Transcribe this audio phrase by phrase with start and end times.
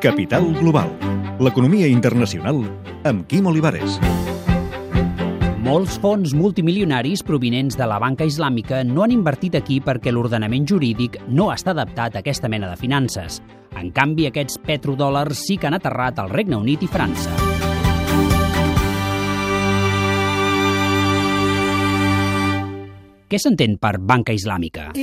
[0.00, 0.88] Capital Global,
[1.44, 2.62] l'economia internacional
[3.04, 3.98] amb Quim Olivares.
[5.60, 11.18] Molts fons multimilionaris provinents de la banca islàmica no han invertit aquí perquè l'ordenament jurídic
[11.28, 13.42] no està adaptat a aquesta mena de finances.
[13.76, 17.36] En canvi, aquests petrodòlars sí que han aterrat al Regne Unit i França.
[23.28, 24.94] Què s'entén per banca islàmica?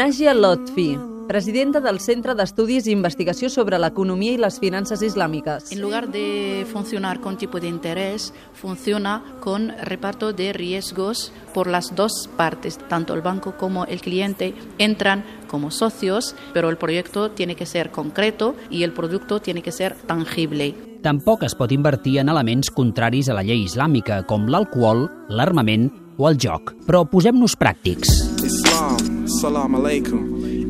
[0.00, 0.96] Najia Lotfi,
[1.28, 5.66] presidenta del Centre d'Estudis i Investigació sobre l'Economia i les Finances Islàmiques.
[5.74, 11.94] En lugar de funcionar con tipo de interés, funciona con reparto de riesgos por las
[11.94, 17.54] dos partes, tanto el banco como el cliente entran como socios, pero el proyecto tiene
[17.54, 20.74] que ser concreto y el producto tiene que ser tangible.
[21.02, 26.32] Tampoc es pot invertir en elements contraris a la llei islàmica, com l'alcohol, l'armament o
[26.32, 26.72] el joc.
[26.88, 28.16] Però posem-nos pràctics.
[28.40, 30.20] Islam, salam alaikum.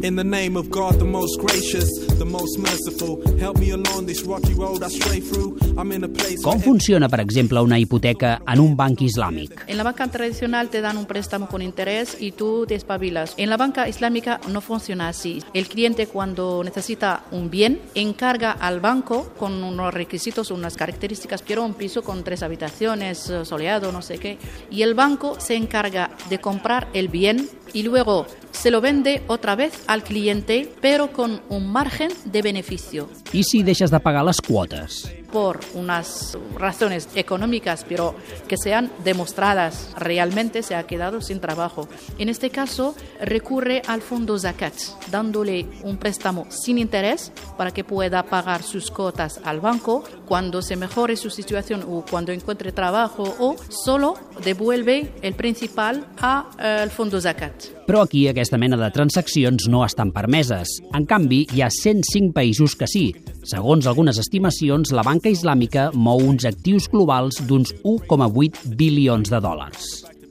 [0.02, 4.22] In the name of God, the most gracious, the most merciful, help me along this
[4.22, 5.58] rocky road I stray through.
[5.76, 9.64] I'm in a place Com funciona, per exemple, una hipoteca en un banc islàmic?
[9.66, 13.34] En la banca tradicional te dan un préstamo con interés y tú te espabilas.
[13.36, 15.42] En la banca islámica no funciona así.
[15.52, 21.64] El cliente cuando necesita un bien encarga al banco con unos requisitos, unas características, quiero
[21.64, 24.38] un piso con tres habitaciones, soleado, no sé qué,
[24.70, 29.56] y el banco se encarga de comprar el bien y luego se lo vende otra
[29.56, 33.08] vez al cliente, pero con un margen de beneficio.
[33.32, 35.19] I si deixes de pagar les quotes?
[35.32, 38.14] Por unas razones económicas, pero
[38.48, 41.88] que sean demostradas realmente, se ha quedado sin trabajo.
[42.18, 44.74] En este caso, recurre al fondo Zakat,
[45.10, 50.76] dándole un préstamo sin interés para que pueda pagar sus cotas al banco cuando se
[50.76, 54.14] mejore su situación o cuando encuentre trabajo o solo
[54.44, 57.80] devuelve el principal al fondo Zakat.
[57.90, 60.76] Però aquí aquesta mena de transaccions no estan permeses.
[60.94, 63.10] En canvi, hi ha 105 països que sí.
[63.40, 69.86] Segons algunes estimacions, la banca islàmica mou uns actius globals d'uns 1,8 bilions de dòlars.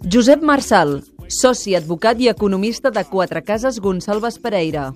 [0.05, 4.91] Josep Marçal, soci, advocat i economista de Quatre Cases Gonçalves Pereira.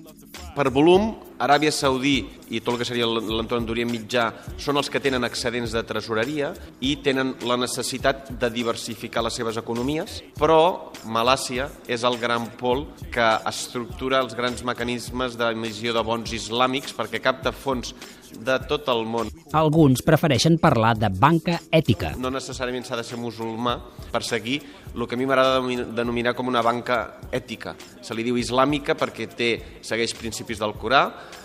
[0.54, 1.10] Per volum,
[1.42, 2.20] Aràbia Saudí
[2.50, 4.26] i tot el que seria l'entorn d'Orient Mitjà
[4.60, 6.52] són els que tenen excedents de tresoreria
[6.84, 12.86] i tenen la necessitat de diversificar les seves economies, però Malàcia és el gran pol
[13.12, 17.94] que estructura els grans mecanismes d'emissió de bons islàmics perquè capta fons
[18.34, 19.30] de tot el món.
[19.54, 22.14] Alguns prefereixen parlar de banca ètica.
[22.18, 23.76] No necessàriament s'ha de ser musulmà
[24.10, 24.60] per seguir
[24.94, 25.62] el que a mi m'agrada
[25.94, 27.74] denominar com una banca ètica.
[28.02, 29.50] Se li diu islàmica perquè té,
[29.82, 31.04] segueix principis del Corà,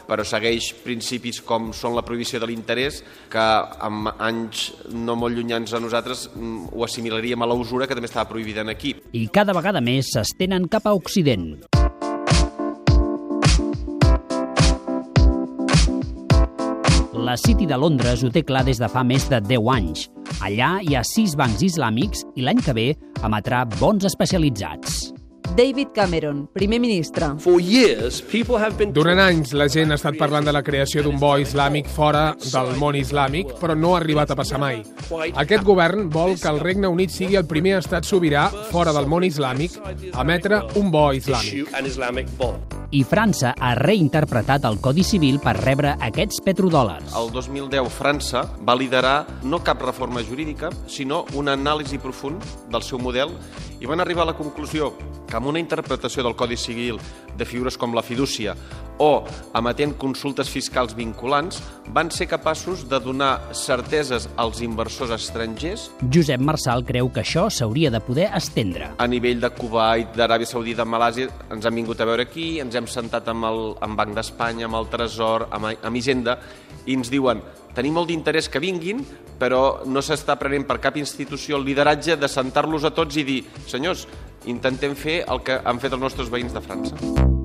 [0.10, 3.48] però segueix principis com són la prohibició de l'interès, que
[3.86, 8.10] amb anys no molt llunyans a nosaltres mm, ho assimilaríem a la usura, que també
[8.10, 8.96] estava prohibida aquí.
[9.14, 11.54] I cada vegada més s'estenen cap a Occident.
[17.20, 20.08] La City de Londres ho té clar des de fa més de 10 anys.
[20.42, 22.90] Allà hi ha sis bancs islàmics i l'any que ve
[23.22, 25.19] emetrà bons especialitzats.
[25.60, 27.34] David Cameron, primer ministre.
[28.96, 32.72] Durant anys la gent ha estat parlant de la creació d'un bo islàmic fora del
[32.80, 34.80] món islàmic, però no ha arribat a passar mai.
[35.44, 39.28] Aquest govern vol que el Regne Unit sigui el primer estat sobirà fora del món
[39.28, 41.68] islàmic a emetre un bo islàmic.
[42.96, 47.12] I França ha reinterpretat el Codi Civil per rebre aquests petrodòlars.
[47.20, 52.98] El 2010 França va liderar no cap reforma jurídica, sinó una anàlisi profund del seu
[52.98, 53.36] model
[53.80, 54.94] i van arribar a la conclusió
[55.30, 56.98] que amb una interpretació del Codi Civil
[57.38, 58.56] de figures com la fidúcia
[59.00, 59.24] o
[59.58, 61.62] emetent consultes fiscals vinculants,
[61.96, 65.90] van ser capaços de donar certeses als inversors estrangers.
[66.12, 68.92] Josep Marçal creu que això s'hauria de poder estendre.
[69.00, 72.76] A nivell de Kuwait, d'Aràbia Saudita, de Malàsia, ens han vingut a veure aquí, ens
[72.76, 76.38] hem sentat amb el amb Banc d'Espanya, amb el Tresor, amb, amb Hisenda,
[76.86, 77.42] i ens diuen
[77.76, 79.04] tenim molt d'interès que vinguin,
[79.40, 83.42] però no s'està prenent per cap institució el lideratge de sentar-los a tots i dir
[83.68, 84.08] senyors,
[84.52, 87.39] intentem fer el que han fet els nostres veïns de França.